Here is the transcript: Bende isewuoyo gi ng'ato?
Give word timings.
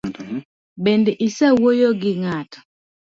Bende 0.83 1.11
isewuoyo 1.27 1.89
gi 2.01 2.11
ng'ato? 2.21 2.59